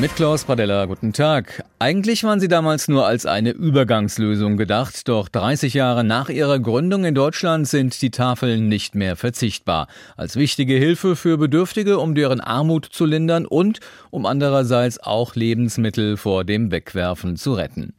[0.00, 1.62] Mit Klaus Pradella, guten Tag.
[1.78, 7.04] Eigentlich waren sie damals nur als eine Übergangslösung gedacht, doch 30 Jahre nach ihrer Gründung
[7.04, 9.86] in Deutschland sind die Tafeln nicht mehr verzichtbar.
[10.16, 13.80] Als wichtige Hilfe für Bedürftige, um deren Armut zu lindern und
[14.10, 17.94] um andererseits auch Lebensmittel vor dem Wegwerfen zu retten.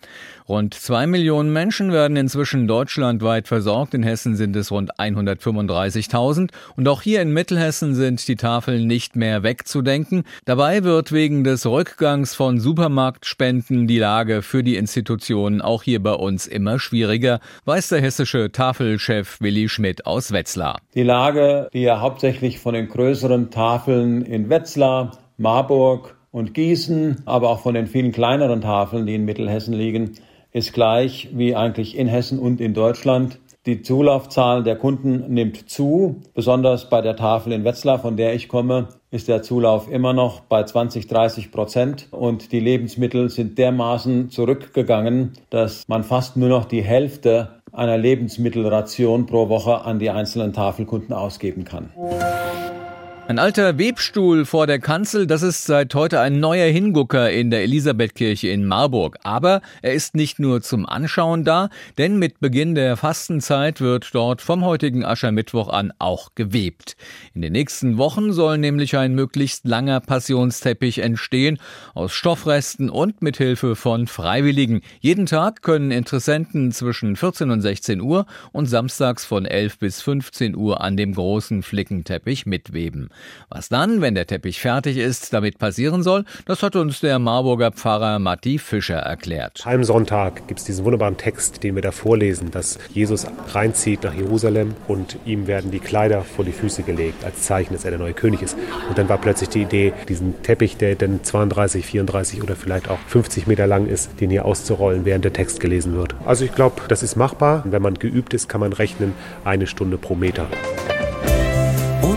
[0.47, 3.95] Rund zwei Millionen Menschen werden inzwischen deutschlandweit versorgt.
[3.95, 6.51] In Hessen sind es rund 135.000.
[6.75, 10.23] Und auch hier in Mittelhessen sind die Tafeln nicht mehr wegzudenken.
[10.45, 16.13] Dabei wird wegen des Rückgangs von Supermarktspenden die Lage für die Institutionen auch hier bei
[16.13, 20.79] uns immer schwieriger, weiß der hessische Tafelchef Willi Schmidt aus Wetzlar.
[20.95, 27.49] Die Lage, die ja hauptsächlich von den größeren Tafeln in Wetzlar, Marburg und Gießen, aber
[27.49, 30.13] auch von den vielen kleineren Tafeln, die in Mittelhessen liegen,
[30.53, 33.37] ist gleich wie eigentlich in Hessen und in Deutschland.
[33.65, 36.21] Die Zulaufzahl der Kunden nimmt zu.
[36.35, 40.41] Besonders bei der Tafel in Wetzlar, von der ich komme, ist der Zulauf immer noch
[40.41, 42.07] bei 20, 30 Prozent.
[42.11, 49.25] Und die Lebensmittel sind dermaßen zurückgegangen, dass man fast nur noch die Hälfte einer Lebensmittelration
[49.25, 51.89] pro Woche an die einzelnen Tafelkunden ausgeben kann.
[53.27, 57.63] Ein alter Webstuhl vor der Kanzel, das ist seit heute ein neuer Hingucker in der
[57.63, 59.17] Elisabethkirche in Marburg.
[59.23, 64.43] Aber er ist nicht nur zum Anschauen da, denn mit Beginn der Fastenzeit wird dort
[64.43, 66.97] vom heutigen Aschermittwoch an auch gewebt.
[67.33, 71.57] In den nächsten Wochen soll nämlich ein möglichst langer Passionsteppich entstehen,
[71.95, 74.81] aus Stoffresten und mit Hilfe von Freiwilligen.
[74.99, 80.55] Jeden Tag können Interessenten zwischen 14 und 16 Uhr und samstags von 11 bis 15
[80.55, 83.09] Uhr an dem großen Flickenteppich mitweben.
[83.49, 87.71] Was dann, wenn der Teppich fertig ist, damit passieren soll, das hat uns der Marburger
[87.71, 89.61] Pfarrer Matti Fischer erklärt.
[89.63, 94.75] Palmsonntag gibt es diesen wunderbaren Text, den wir da vorlesen, dass Jesus reinzieht nach Jerusalem
[94.87, 98.13] und ihm werden die Kleider vor die Füße gelegt, als Zeichen, dass er der neue
[98.13, 98.57] König ist.
[98.89, 102.99] Und dann war plötzlich die Idee, diesen Teppich, der dann 32, 34 oder vielleicht auch
[103.07, 106.15] 50 Meter lang ist, den hier auszurollen, während der Text gelesen wird.
[106.25, 107.63] Also ich glaube, das ist machbar.
[107.65, 109.13] Wenn man geübt ist, kann man rechnen,
[109.43, 110.47] eine Stunde pro Meter.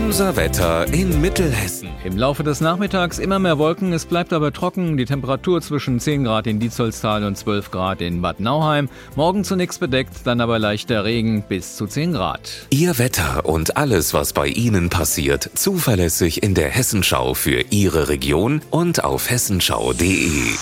[0.09, 1.87] Unser Wetter in Mittelhessen.
[2.03, 4.97] Im Laufe des Nachmittags immer mehr Wolken, es bleibt aber trocken.
[4.97, 8.89] Die Temperatur zwischen 10 Grad in Dietzollstal und 12 Grad in Bad Nauheim.
[9.15, 12.41] Morgen zunächst bedeckt, dann aber leichter Regen bis zu 10 Grad.
[12.71, 18.63] Ihr Wetter und alles, was bei Ihnen passiert, zuverlässig in der Hessenschau für Ihre Region
[18.71, 20.55] und auf hessenschau.de.